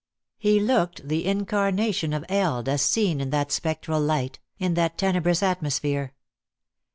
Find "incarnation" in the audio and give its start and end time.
1.27-2.11